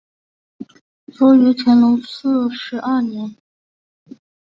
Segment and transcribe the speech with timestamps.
[1.13, 3.35] 卒于乾隆四十二年。